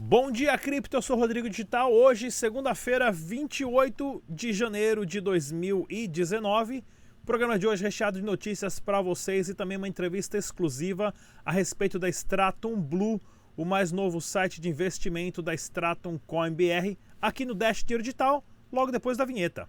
[0.00, 0.96] Bom dia, cripto.
[0.96, 1.92] Eu sou Rodrigo Digital.
[1.92, 6.84] Hoje, segunda-feira, 28 de janeiro de 2019.
[7.20, 11.12] O programa de hoje recheado de notícias para vocês e também uma entrevista exclusiva
[11.44, 13.20] a respeito da Stratum Blue,
[13.56, 18.92] o mais novo site de investimento da Stratum Coin BR, aqui no Dash Digital, logo
[18.92, 19.68] depois da vinheta.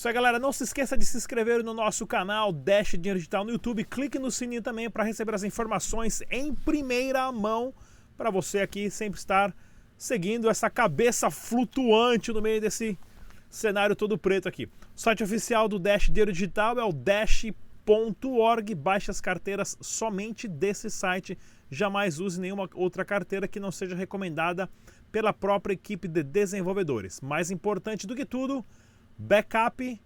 [0.00, 0.38] Isso aí, galera.
[0.38, 3.84] Não se esqueça de se inscrever no nosso canal Dash Dinheiro Digital no YouTube.
[3.84, 7.74] Clique no sininho também para receber as informações em primeira mão
[8.16, 9.54] para você aqui sempre estar
[9.98, 12.98] seguindo essa cabeça flutuante no meio desse
[13.50, 14.64] cenário todo preto aqui.
[14.64, 18.74] O site oficial do Dash Dinheiro Digital é o dash.org.
[18.74, 21.36] Baixe as carteiras somente desse site.
[21.70, 24.66] Jamais use nenhuma outra carteira que não seja recomendada
[25.12, 27.20] pela própria equipe de desenvolvedores.
[27.20, 28.64] Mais importante do que tudo,
[29.20, 30.00] backup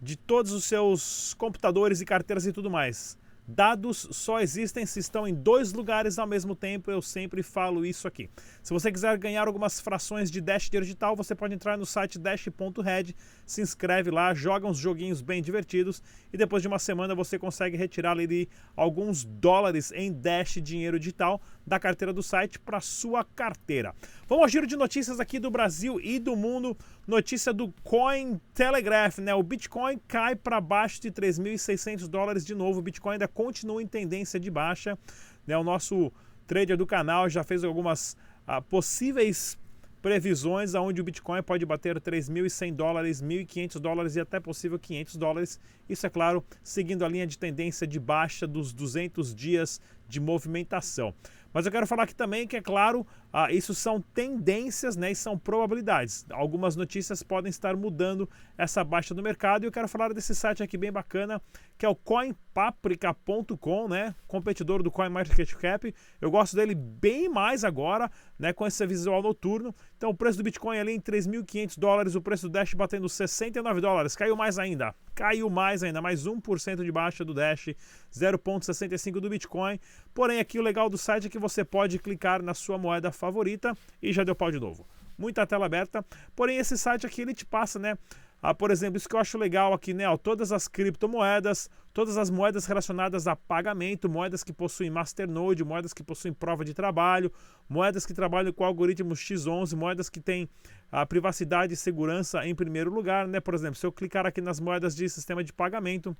[0.00, 3.18] de todos os seus computadores e carteiras e tudo mais.
[3.46, 8.06] Dados só existem se estão em dois lugares ao mesmo tempo, eu sempre falo isso
[8.06, 8.30] aqui.
[8.62, 13.12] Se você quiser ganhar algumas frações de Dash digital, você pode entrar no site dash.red,
[13.44, 16.00] se inscreve lá, joga uns joguinhos bem divertidos
[16.32, 21.42] e depois de uma semana você consegue retirar ali alguns dólares em Dash dinheiro digital
[21.66, 23.94] da carteira do site para sua carteira.
[24.26, 26.76] Vamos ao giro de notícias aqui do Brasil e do mundo.
[27.06, 29.34] Notícia do Coin Telegraph, né?
[29.34, 32.80] O Bitcoin cai para baixo de 3.600 dólares de novo.
[32.80, 34.98] O Bitcoin ainda continua em tendência de baixa.
[35.46, 35.56] Né?
[35.56, 36.12] O nosso
[36.46, 38.16] trader do canal já fez algumas
[38.46, 39.58] ah, possíveis
[40.02, 45.60] previsões aonde o Bitcoin pode bater 3.100 dólares, 1.500 dólares e até possível 500 dólares.
[45.88, 49.80] Isso é claro, seguindo a linha de tendência de baixa dos 200 dias
[50.12, 51.14] de movimentação.
[51.52, 55.14] Mas eu quero falar aqui também que, é claro, ah, isso são tendências né, e
[55.14, 56.24] são probabilidades.
[56.30, 60.62] Algumas notícias podem estar mudando essa baixa do mercado e eu quero falar desse site
[60.62, 61.42] aqui bem bacana,
[61.76, 65.94] que é o coinpaprika.com, né, competidor do CoinMarketCap.
[66.20, 69.74] Eu gosto dele bem mais agora, né, com esse visual noturno.
[69.96, 73.80] Então o preço do Bitcoin ali em 3.500 dólares, o preço do Dash batendo 69
[73.80, 74.94] dólares, caiu mais ainda.
[75.14, 77.68] Caiu mais ainda, mais 1% de baixa do Dash,
[78.12, 79.78] 0.65 do Bitcoin.
[80.14, 83.76] Porém, aqui o legal do site é que você pode clicar na sua moeda favorita
[84.02, 84.86] e já deu pau de novo.
[85.18, 86.04] Muita tela aberta.
[86.34, 87.96] Porém, esse site aqui ele te passa, né?
[88.44, 90.08] Ah, por exemplo, isso que eu acho legal aqui, né?
[90.08, 95.92] Ó, todas as criptomoedas, todas as moedas relacionadas a pagamento, moedas que possuem masternode, moedas
[95.92, 97.32] que possuem prova de trabalho,
[97.68, 100.48] moedas que trabalham com algoritmos X11, moedas que têm
[100.90, 103.38] a privacidade e segurança em primeiro lugar, né?
[103.38, 106.16] Por exemplo, se eu clicar aqui nas moedas de sistema de pagamento,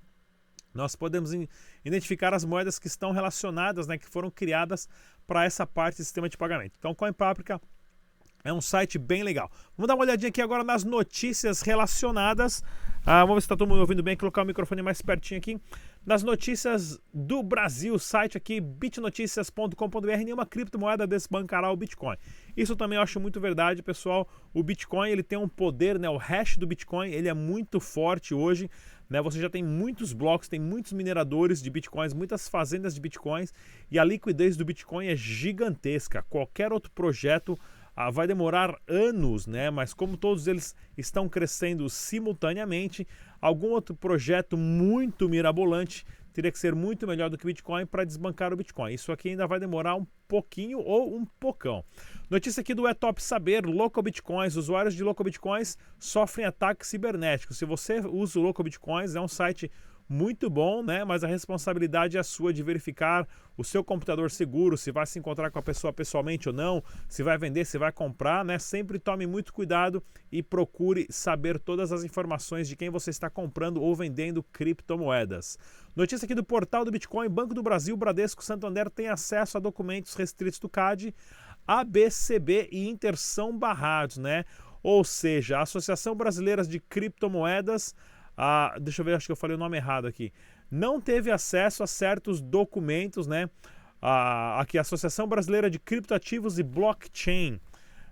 [0.72, 1.33] nós podemos
[1.84, 4.89] identificar as moedas que estão relacionadas, né, que foram criadas
[5.27, 6.77] para essa parte do sistema de pagamento.
[6.78, 7.60] Então, CoinPaprika
[8.44, 9.50] é um site bem legal.
[9.76, 12.62] Vamos dar uma olhadinha aqui agora nas notícias relacionadas.
[13.04, 14.16] Ah, vamos ver se está todo mundo ouvindo bem.
[14.16, 15.60] Colocar o microfone mais pertinho aqui.
[16.06, 22.16] Nas notícias do Brasil, site aqui bitnoticias.com.br, nenhuma criptomoeda desbancará o Bitcoin.
[22.56, 24.28] Isso também eu acho muito verdade, pessoal.
[24.53, 26.09] O Bitcoin ele tem um poder, né?
[26.09, 28.69] O hash do Bitcoin ele é muito forte hoje.
[29.12, 29.20] Né?
[29.20, 33.53] Você já tem muitos blocos, tem muitos mineradores de bitcoins, muitas fazendas de bitcoins
[33.91, 36.24] e a liquidez do Bitcoin é gigantesca.
[36.30, 37.59] Qualquer outro projeto
[37.94, 39.70] ah, vai demorar anos, né?
[39.70, 43.06] Mas como todos eles estão crescendo simultaneamente,
[43.41, 48.04] algum outro projeto muito mirabolante teria que ser muito melhor do que o Bitcoin para
[48.04, 48.94] desbancar o Bitcoin.
[48.94, 51.84] Isso aqui ainda vai demorar um pouquinho ou um pocão.
[52.30, 57.59] Notícia aqui do É Top Saber, Local Bitcoins, usuários de Local Bitcoins sofrem ataques cibernéticos.
[57.59, 59.70] Se você usa o Local Bitcoins, é um site
[60.12, 61.05] muito bom, né?
[61.05, 65.50] Mas a responsabilidade é sua de verificar o seu computador seguro, se vai se encontrar
[65.50, 68.59] com a pessoa pessoalmente ou não, se vai vender, se vai comprar, né?
[68.59, 73.81] Sempre tome muito cuidado e procure saber todas as informações de quem você está comprando
[73.81, 75.59] ou vendendo criptomoedas.
[75.97, 80.15] Notícia aqui do portal do Bitcoin: Banco do Brasil, Bradesco, Santander tem acesso a documentos
[80.15, 81.15] restritos do CAD,
[81.67, 84.45] ABCB e Inter são barrados, né?
[84.83, 87.95] Ou seja, a Associação Brasileira de Criptomoedas
[88.44, 90.33] a, deixa eu ver, acho que eu falei o nome errado aqui,
[90.68, 93.48] não teve acesso a certos documentos, né?
[94.00, 97.60] A, aqui, a Associação Brasileira de Criptoativos e Blockchain.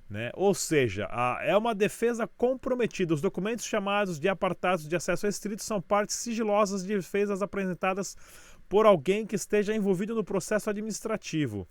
[0.08, 0.30] Né?
[0.34, 3.12] Ou seja, a, é uma defesa comprometida.
[3.12, 8.16] Os documentos chamados de apartados de acesso restrito são partes sigilosas de defesas apresentadas
[8.68, 11.66] por alguém que esteja envolvido no processo administrativo.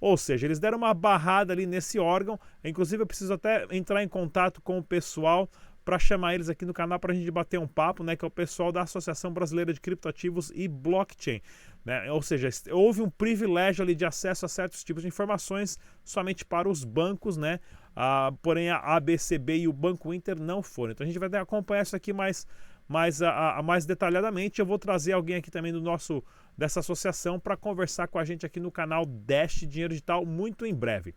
[0.00, 2.38] Ou seja, eles deram uma barrada ali nesse órgão.
[2.62, 5.48] Inclusive, eu preciso até entrar em contato com o pessoal
[5.84, 8.16] para chamar eles aqui no canal para a gente bater um papo, né?
[8.16, 11.42] Que é o pessoal da Associação Brasileira de Criptoativos e Blockchain.
[11.84, 12.10] Né?
[12.10, 16.68] Ou seja, houve um privilégio ali de acesso a certos tipos de informações somente para
[16.68, 17.60] os bancos, né?
[17.94, 20.92] Ah, porém, a ABCB e o Banco Inter não foram.
[20.92, 22.46] Então a gente vai acompanhar isso aqui mais,
[22.88, 24.60] mais, a, a, mais detalhadamente.
[24.60, 26.24] Eu vou trazer alguém aqui também do nosso
[26.56, 30.74] dessa associação para conversar com a gente aqui no canal Dash Dinheiro Digital muito em
[30.74, 31.14] breve.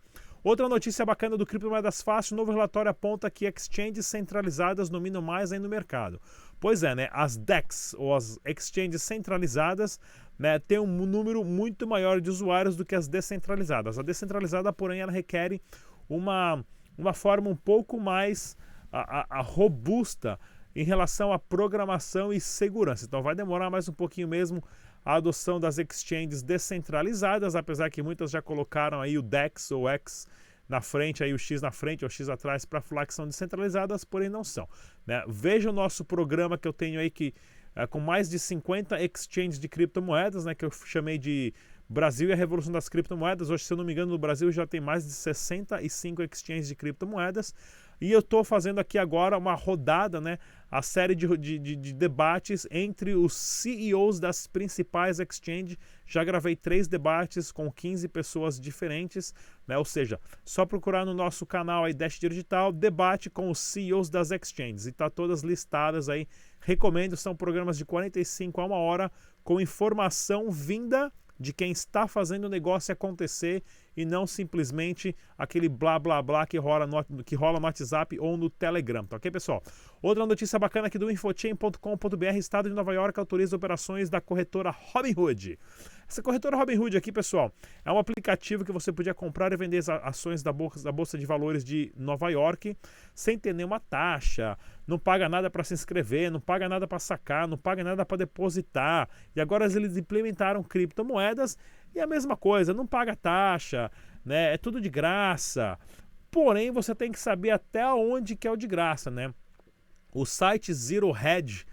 [0.48, 5.66] Outra notícia bacana do Criptomoedas Fácil, novo relatório aponta que exchanges centralizadas dominam mais ainda
[5.66, 6.22] no mercado.
[6.58, 7.10] Pois é, né?
[7.12, 10.00] As DEX, ou as exchanges centralizadas,
[10.40, 14.00] né, têm um número muito maior de usuários do que as descentralizadas.
[14.00, 15.60] A descentralizada, porém, ela requer
[16.08, 16.64] uma,
[16.98, 18.56] uma forma um pouco mais
[18.90, 20.40] a, a, a robusta
[20.78, 23.04] em relação à programação e segurança.
[23.04, 24.64] Então vai demorar mais um pouquinho mesmo
[25.04, 30.28] a adoção das exchanges descentralizadas, apesar que muitas já colocaram aí o DEX ou X
[30.70, 34.04] na frente, aí o X na frente ou X atrás para falar que são descentralizadas,
[34.04, 34.70] porém não são.
[35.04, 35.24] Né?
[35.28, 37.34] Veja o nosso programa que eu tenho aí que
[37.76, 41.54] é, com mais de 50 exchanges de criptomoedas, né, que eu chamei de
[41.90, 43.50] Brasil e a Revolução das Criptomoedas.
[43.50, 46.76] Hoje, se eu não me engano, no Brasil já tem mais de 65 exchanges de
[46.76, 47.54] criptomoedas.
[48.00, 50.38] E eu estou fazendo aqui agora uma rodada, né?
[50.70, 55.78] A série de, de, de, debates entre os CEOs das principais exchanges.
[56.06, 59.34] Já gravei três debates com 15 pessoas diferentes,
[59.66, 59.78] né?
[59.78, 64.30] Ou seja, só procurar no nosso canal aí Dash Digital, debate com os CEOs das
[64.32, 64.86] exchanges.
[64.86, 66.28] E tá todas listadas aí.
[66.60, 69.12] Recomendo, são programas de 45 a uma hora
[69.44, 73.64] com informação vinda de quem está fazendo o negócio acontecer
[73.96, 78.38] e não simplesmente aquele blá blá blá que rola no, que rola no WhatsApp ou
[78.38, 79.62] no Telegram, tá ok, pessoal?
[80.02, 85.58] Outra notícia bacana aqui do infochain.com.br, Estado de Nova York autoriza operações da corretora Robinhood.
[86.10, 87.52] Essa corretora Robinhood aqui, pessoal,
[87.84, 91.18] é um aplicativo que você podia comprar e vender as ações da bolsa, da bolsa
[91.18, 92.78] de valores de Nova York
[93.14, 94.58] sem ter nenhuma taxa,
[94.88, 98.20] não paga nada para se inscrever, não paga nada para sacar, não paga nada para
[98.20, 99.10] depositar.
[99.36, 101.58] E agora eles implementaram criptomoedas
[101.94, 103.92] e a mesma coisa, não paga taxa,
[104.24, 104.54] né?
[104.54, 105.78] É tudo de graça.
[106.32, 109.34] Porém, você tem que saber até onde que é o de graça, né?
[110.14, 111.66] O site Zero Hedge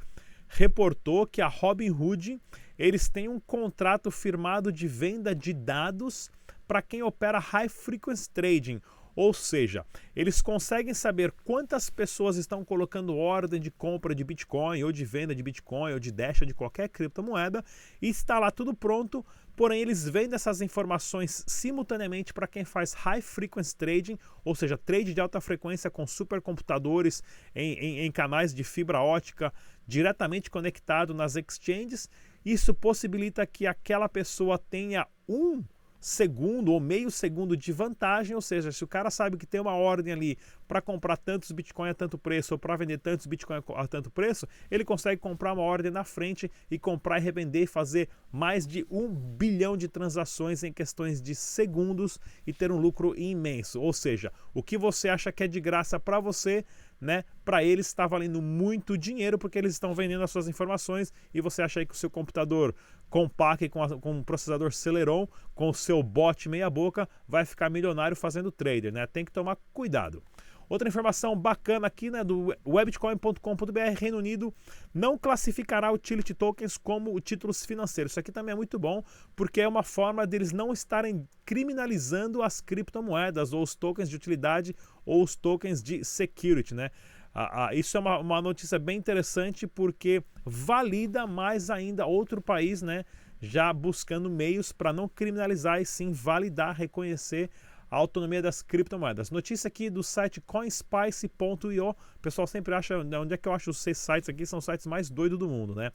[0.49, 2.41] reportou que a Robinhood
[2.79, 6.31] eles têm um contrato firmado de venda de dados
[6.67, 8.81] para quem opera high frequency trading,
[9.17, 14.91] ou seja, eles conseguem saber quantas pessoas estão colocando ordem de compra de Bitcoin, ou
[14.91, 17.65] de venda de Bitcoin, ou de Dash, ou de qualquer criptomoeda,
[18.03, 19.25] e está lá tudo pronto.
[19.55, 25.15] Porém, eles vendem essas informações simultaneamente para quem faz high frequency trading, ou seja, trade
[25.15, 27.23] de alta frequência com supercomputadores
[27.55, 29.53] em, em, em canais de fibra ótica
[29.87, 32.09] diretamente conectado nas exchanges
[32.45, 35.63] isso possibilita que aquela pessoa tenha um
[36.05, 39.75] segundo ou meio segundo de vantagem, ou seja, se o cara sabe que tem uma
[39.75, 40.39] ordem ali
[40.69, 44.47] para comprar tantos Bitcoin a tanto preço ou para vender tantos Bitcoin a tanto preço,
[44.71, 48.87] ele consegue comprar uma ordem na frente e comprar e revender e fazer mais de
[48.91, 53.81] um bilhão de transações em questões de segundos e ter um lucro imenso.
[53.81, 56.67] Ou seja, o que você acha que é de graça para você
[57.01, 57.25] né?
[57.45, 61.63] Para eles está valendo muito dinheiro porque eles estão vendendo as suas informações e você
[61.63, 62.75] acha aí que o seu computador
[63.09, 67.71] compacto com, a, com um processador Celeron, com o seu bot meia boca, vai ficar
[67.71, 69.07] milionário fazendo trader, né?
[69.07, 70.23] Tem que tomar cuidado.
[70.69, 74.53] Outra informação bacana aqui né, do webcoin.com.br, Reino Unido
[74.93, 78.13] não classificará utility tokens como títulos financeiros.
[78.13, 79.03] Isso aqui também é muito bom,
[79.37, 84.75] porque é uma forma deles não estarem criminalizando as criptomoedas, ou os tokens de utilidade,
[85.05, 86.91] ou os tokens de security, né?
[87.35, 92.81] Ah, ah, isso é uma, uma notícia bem interessante porque valida mais ainda outro país,
[92.81, 93.05] né?
[93.41, 97.51] Já buscando meios para não criminalizar e sim validar, reconhecer
[97.95, 99.31] a autonomia das criptomoedas.
[99.31, 101.91] Notícia aqui do site coinspice.io.
[101.91, 104.65] O pessoal sempre acha onde é que eu acho os seis sites aqui, são os
[104.65, 105.93] sites mais doidos do mundo, né?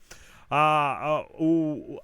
[0.48, 2.00] A, a, o,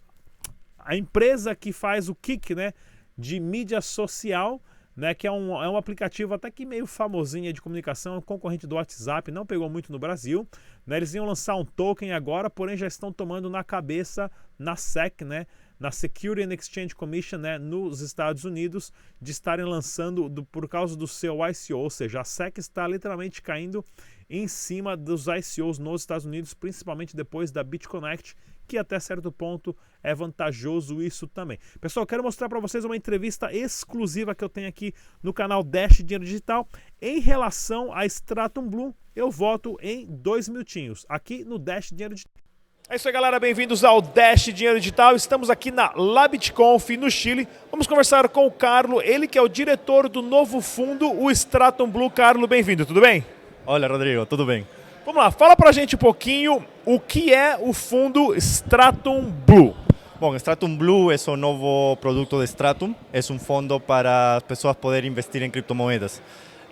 [0.78, 2.74] a empresa que faz o Kik, né?
[3.16, 4.60] De mídia social,
[4.94, 8.76] né, que é um, é um aplicativo até que meio famosinho de comunicação, concorrente do
[8.76, 10.46] WhatsApp, não pegou muito no Brasil.
[10.86, 15.22] Né, eles iam lançar um token agora, porém já estão tomando na cabeça na SEC,
[15.22, 15.46] né,
[15.78, 20.96] na Security and Exchange Commission né, nos Estados Unidos de estarem lançando do, por causa
[20.96, 23.84] do seu ICO, ou seja, a SEC está literalmente caindo
[24.28, 28.34] em cima dos ICOs nos Estados Unidos, principalmente depois da BitConnect,
[28.66, 31.58] que até certo ponto é vantajoso isso também.
[31.80, 34.92] Pessoal, quero mostrar para vocês uma entrevista exclusiva que eu tenho aqui
[35.22, 36.68] no canal Dash Dinheiro Digital
[37.00, 38.92] em relação a Stratum Bloom.
[39.14, 42.45] Eu voto em dois minutinhos aqui no Dash Dinheiro Digital.
[42.88, 43.40] É isso aí, galera.
[43.40, 45.16] Bem-vindos ao Dash Dinheiro Digital.
[45.16, 47.48] Estamos aqui na LabitConf, no Chile.
[47.68, 51.90] Vamos conversar com o Carlo, ele que é o diretor do novo fundo, o Stratum
[51.90, 52.08] Blue.
[52.08, 53.26] Carlo, bem-vindo, tudo bem?
[53.66, 54.64] Olá, Rodrigo, tudo bem?
[55.04, 59.74] Vamos lá, fala pra gente um pouquinho o que é o fundo Stratum Blue.
[60.20, 64.76] Bom, Stratum Blue é o novo produto de Stratum, é um fundo para as pessoas
[64.76, 66.22] poderem investir em criptomoedas.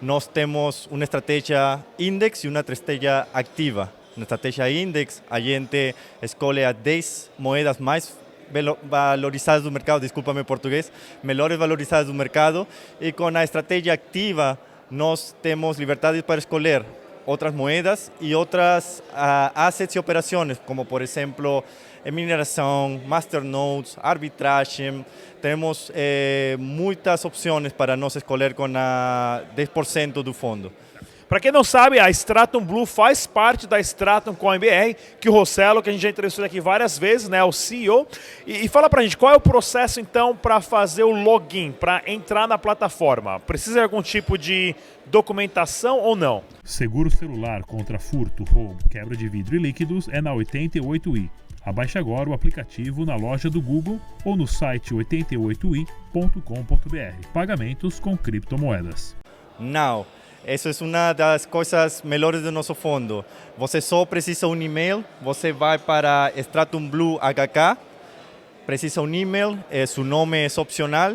[0.00, 3.92] Nós temos uma estratégia index e uma estratégia ativa.
[4.16, 8.16] Na estratégia index, a gente escolhe as 10 moedas mais
[8.84, 10.92] valorizadas do mercado, desculpa meu português,
[11.22, 12.66] melhores valorizadas do mercado,
[13.00, 14.58] e com a estratégia ativa,
[14.90, 16.84] nós temos liberdade para escolher
[17.26, 21.64] otras moedas y otras uh, assets y operaciones, como por ejemplo
[22.12, 25.04] mineración, masternodes, arbitrage.
[25.40, 30.72] Tenemos eh, muitas opções para nós escolher com a 10% do fundo.
[31.28, 35.28] Para quem não sabe, a Stratum Blue faz parte da Stratum com a MBR, que
[35.28, 38.06] o Rossello, que a gente já entrevistou aqui várias vezes, né, o CEO.
[38.46, 41.72] E, e fala para a gente, qual é o processo então para fazer o login,
[41.72, 43.40] para entrar na plataforma?
[43.40, 44.74] Precisa de algum tipo de
[45.06, 46.42] documentação ou não?
[46.62, 51.30] Seguro celular contra furto, roubo, quebra de vidro e líquidos é na 88i.
[51.64, 57.28] Abaixe agora o aplicativo na loja do Google ou no site 88i.com.br.
[57.32, 59.16] Pagamentos com criptomoedas.
[59.58, 60.06] Now.
[60.46, 63.24] Isso é uma das coisas melhores do nosso fundo.
[63.56, 67.78] Você só precisa um e-mail, você vai para Stratum Blue HK,
[68.66, 71.14] precisa um e-mail, é, seu nome é opcional,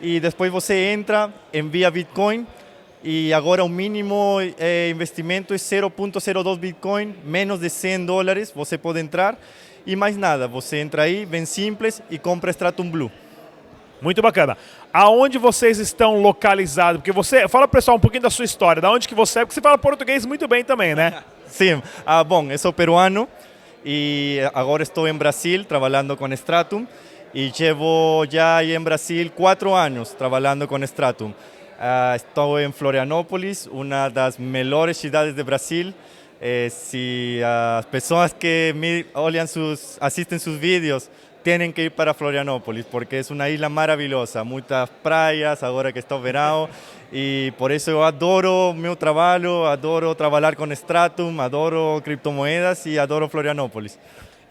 [0.00, 2.46] e depois você entra, envia Bitcoin,
[3.04, 9.00] e agora o mínimo é, investimento é 0.02 Bitcoin, menos de 100 dólares, você pode
[9.00, 9.38] entrar,
[9.84, 13.12] e mais nada, você entra aí, bem simples, e compra Stratum Blue.
[14.02, 14.58] Muito bacana.
[14.92, 17.00] Aonde vocês estão localizados?
[17.00, 17.46] Porque você.
[17.48, 19.78] Fala pessoal um pouquinho da sua história, da onde que você é, porque você fala
[19.78, 21.22] português muito bem também, né?
[21.46, 21.80] Sim.
[22.04, 23.28] Ah, bom, eu sou peruano
[23.84, 26.84] e agora estou em Brasil trabalhando com Stratum
[27.32, 31.32] e llevo já em Brasil quatro anos trabalhando com Stratum.
[31.78, 35.94] Ah, estou em Florianópolis, uma das melhores cidades de Brasil.
[36.40, 37.40] Eh, se
[37.78, 41.08] as pessoas que me olham sus, assistem seus vídeos
[41.42, 46.16] tienen que ir para Florianópolis porque es una isla maravillosa, muchas playas, ahora que está
[46.16, 46.68] verano,
[47.10, 53.28] y por eso yo adoro mi trabajo, adoro trabalhar com Stratum, adoro criptomoedas e adoro
[53.28, 53.98] Florianópolis.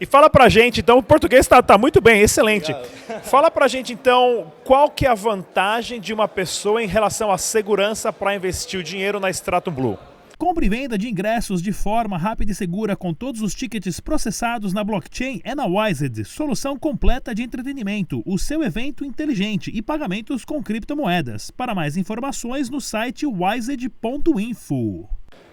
[0.00, 2.72] E fala pra gente, então, o português está tá muito bem, excelente.
[2.72, 3.22] Obrigado.
[3.22, 7.38] Fala pra gente, então, qual que é a vantagem de uma pessoa em relação à
[7.38, 9.98] segurança para investir o dinheiro na Stratum Blue?
[10.38, 14.72] Compra e venda de ingressos de forma rápida e segura com todos os tickets processados
[14.72, 20.44] na blockchain é na Wised, solução completa de entretenimento, o seu evento inteligente e pagamentos
[20.44, 21.50] com criptomoedas.
[21.50, 25.08] Para mais informações no site wised.info.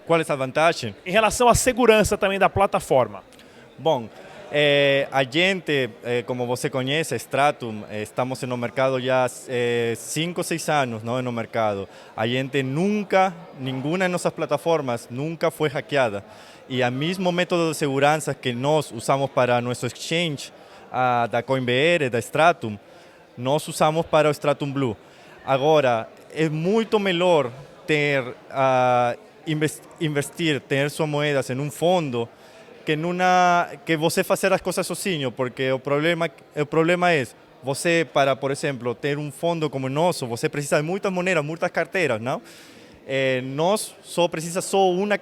[0.06, 0.94] Qual é a vantagem?
[1.06, 3.22] Em relação à segurança também da plataforma.
[3.78, 4.08] Bom,
[4.52, 10.42] Eh, a gente, eh, como você conhece, Stratum, eh, estamos no mercado já eh, cinco,
[10.42, 11.22] seis anos ¿no?
[11.22, 11.88] no mercado.
[12.16, 16.24] A gente nunca, nenhuma de nossas plataformas nunca foi hackeada.
[16.68, 20.52] E o mesmo método de segurança que nós usamos para nosso exchange,
[20.90, 22.76] a, da CoinBR, da Stratum,
[23.38, 24.96] nós usamos para Stratum Blue.
[25.46, 27.52] Agora, é muito melhor
[27.86, 29.18] ter, uh,
[30.00, 32.28] investir, ter suas moedas em um fundo
[32.84, 37.26] que numa que você fazer as coisas sozinho, porque o problema o problema é
[37.62, 41.44] você para, por exemplo, ter um fundo como o nosso, você precisa de muitas moedas,
[41.44, 42.40] muitas carteiras, não?
[43.06, 45.18] Eh, nós só precisa só uma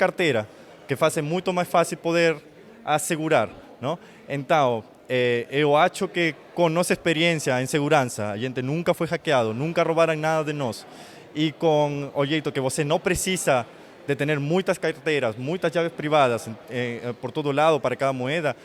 [0.86, 2.36] que faz muito mais fácil poder
[2.84, 3.50] assegurar,
[3.80, 3.98] não?
[4.28, 9.52] Então, eh, eu acho que com nossa experiência em segurança, a gente nunca foi hackeado,
[9.52, 10.86] nunca roubaram nada de nós.
[11.34, 13.66] E com o que você não precisa
[14.08, 18.56] de tener muchas carteras, muchas llaves privadas eh, por todo lado para cada moeda,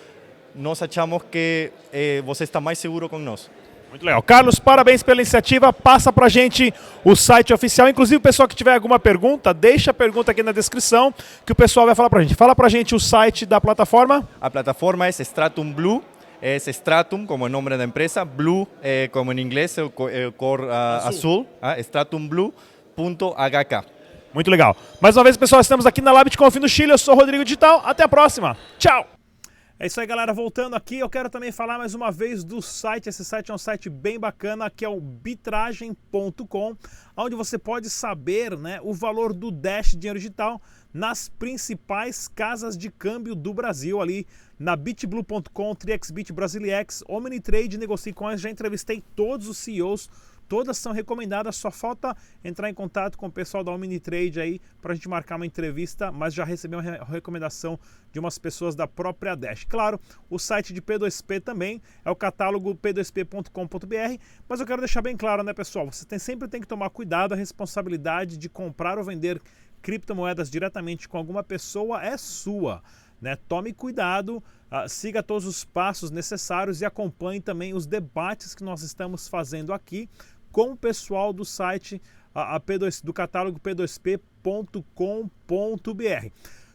[0.55, 3.51] nós achamos que eh, você está mais seguro com nós.
[3.89, 4.23] Muito legal.
[4.23, 5.73] Carlos, parabéns pela iniciativa.
[5.73, 6.73] Passa para a gente
[7.03, 7.89] o site oficial.
[7.89, 11.13] Inclusive, o pessoal que tiver alguma pergunta, deixa a pergunta aqui na descrição
[11.45, 12.35] que o pessoal vai falar para a gente.
[12.35, 14.25] Fala para a gente o site da plataforma.
[14.39, 16.01] A plataforma é Stratum Blue.
[16.41, 18.23] É Stratum, como o nome da empresa.
[18.23, 21.09] Blue, eh, como em inglês, é é cor uh, azul.
[21.09, 23.83] azul ah, stratumblue.hk.
[24.33, 24.75] Muito legal.
[24.99, 26.91] Mais uma vez, pessoal, estamos aqui na Lab de Confim no Chile.
[26.91, 27.83] Eu sou o Rodrigo Digital.
[27.85, 28.57] Até a próxima.
[28.79, 29.07] Tchau!
[29.79, 30.33] É isso aí, galera.
[30.33, 33.09] Voltando aqui, eu quero também falar mais uma vez do site.
[33.09, 36.75] Esse site é um site bem bacana, que é o bitragem.com,
[37.15, 40.59] onde você pode saber né, o valor do Dash Dinheiro Digital
[40.91, 44.25] nas principais casas de câmbio do Brasil, ali
[44.57, 48.41] na bitblue.com, TriXBit, Brasiliex, Omnitrade, Negocie Coins.
[48.41, 50.09] Já entrevistei todos os CEOs
[50.53, 54.91] Todas são recomendadas, só falta entrar em contato com o pessoal da Omnitrade aí para
[54.91, 57.79] a gente marcar uma entrevista, mas já recebi uma recomendação
[58.11, 59.63] de umas pessoas da própria Dash.
[59.63, 65.17] Claro, o site de P2P também é o catálogo p2p.com.br, mas eu quero deixar bem
[65.17, 65.91] claro, né, pessoal?
[65.91, 69.41] Você tem, sempre tem que tomar cuidado, a responsabilidade de comprar ou vender
[69.81, 72.83] criptomoedas diretamente com alguma pessoa é sua.
[73.23, 73.37] Né?
[73.47, 78.81] Tome cuidado, uh, siga todos os passos necessários e acompanhe também os debates que nós
[78.83, 80.09] estamos fazendo aqui
[80.53, 82.01] com o pessoal do site
[82.33, 86.27] uh, P2, do catálogo p2p.com.br.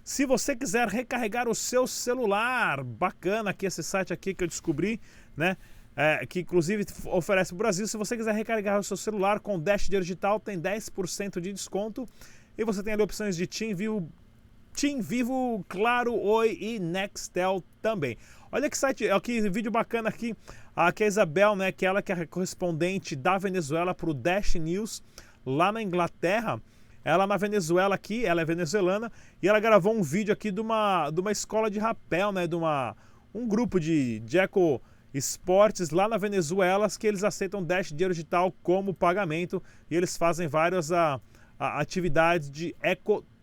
[0.05, 5.01] Se você quiser recarregar o seu celular, bacana aqui esse site aqui que eu descobri,
[5.37, 5.57] né?
[5.95, 7.87] É, que inclusive oferece o Brasil.
[7.87, 12.07] Se você quiser recarregar o seu celular com Dash Digital, tem 10% de desconto.
[12.57, 14.09] E você tem ali opções de Team Vivo,
[14.73, 18.17] Team Vivo, Claro, Oi e Nextel também.
[18.51, 20.35] Olha que site, que vídeo bacana aqui.
[20.81, 25.03] Aqui a Isabel, né, que ela que é correspondente da Venezuela para o Dash News
[25.45, 26.63] lá na Inglaterra.
[27.05, 29.11] Ela na Venezuela aqui, ela é venezuelana,
[29.43, 32.47] e ela gravou um vídeo aqui de uma, de uma escola de rapel, né?
[32.47, 32.97] De uma,
[33.35, 34.81] um grupo de, de eco
[35.13, 40.47] esportes lá na Venezuela que eles aceitam Dash dinheiro digital como pagamento e eles fazem
[40.47, 41.21] várias a, ah,
[41.59, 43.38] a, atividades de ecoturismo,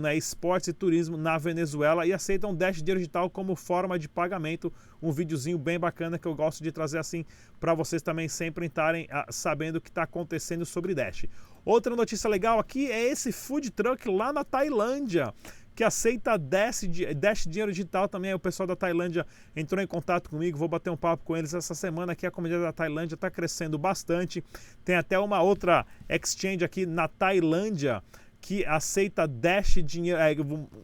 [0.00, 4.72] né, esportes e turismo na Venezuela e aceitam Dash dinheiro digital como forma de pagamento.
[5.02, 7.24] Um videozinho bem bacana que eu gosto de trazer assim
[7.58, 11.26] para vocês também sempre estarem ah, sabendo o que está acontecendo sobre Dash.
[11.64, 15.34] Outra notícia legal aqui é esse food truck lá na Tailândia,
[15.74, 16.84] que aceita Dash,
[17.16, 18.32] Dash Dinheiro Digital também.
[18.32, 19.26] O pessoal da Tailândia
[19.56, 22.26] entrou em contato comigo, vou bater um papo com eles essa semana aqui.
[22.26, 24.44] A comunidade da Tailândia está crescendo bastante.
[24.84, 28.02] Tem até uma outra exchange aqui na Tailândia
[28.40, 30.34] que aceita Dash Dinheiro, é,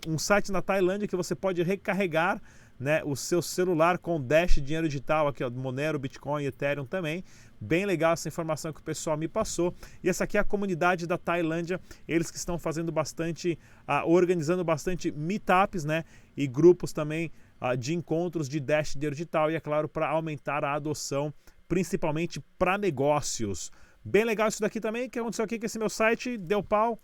[0.07, 2.41] um site na Tailândia que você pode recarregar
[2.79, 7.25] né, o seu celular com Dash Dinheiro Digital, aqui ó, Monero, Bitcoin, Ethereum também.
[7.59, 9.75] Bem legal essa informação que o pessoal me passou.
[10.05, 13.59] E essa aqui é a comunidade da Tailândia, eles que estão fazendo bastante,
[13.89, 16.05] uh, organizando bastante meetups, né?
[16.37, 19.51] E grupos também uh, de encontros de Dash digital.
[19.51, 21.33] E é claro, para aumentar a adoção,
[21.67, 23.73] principalmente para negócios.
[24.05, 25.09] Bem legal isso daqui também.
[25.09, 26.37] Que aconteceu aqui com esse meu site?
[26.37, 27.01] Deu pau.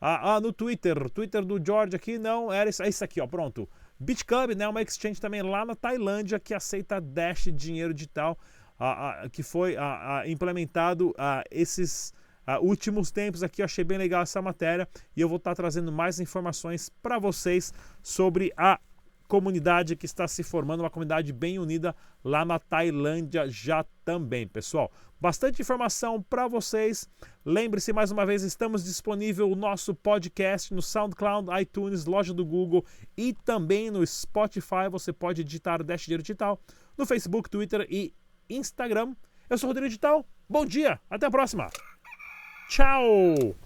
[0.00, 3.26] Ah, ah, no Twitter, Twitter do George aqui, não, era isso, é isso aqui, ó,
[3.26, 3.68] pronto.
[3.98, 8.38] BitClub, né, uma exchange também lá na Tailândia que aceita Dash dinheiro digital
[9.32, 9.74] que foi
[10.26, 11.14] implementado
[11.50, 12.12] esses
[12.60, 13.62] últimos tempos aqui.
[13.62, 14.86] Eu achei bem legal essa matéria
[15.16, 17.72] e eu vou estar trazendo mais informações para vocês
[18.02, 18.78] sobre a
[19.26, 24.90] comunidade que está se formando, uma comunidade bem unida lá na Tailândia já também, pessoal.
[25.20, 27.08] Bastante informação para vocês.
[27.44, 32.84] Lembre-se mais uma vez, estamos disponível o nosso podcast no SoundCloud, iTunes, loja do Google
[33.16, 34.88] e também no Spotify.
[34.90, 36.60] Você pode digitar Dash Dinheiro Digital
[36.96, 38.12] no Facebook, Twitter e
[38.48, 39.14] Instagram.
[39.48, 40.24] Eu sou Rodrigo Digital.
[40.48, 41.68] Bom dia, até a próxima.
[42.68, 43.65] Tchau!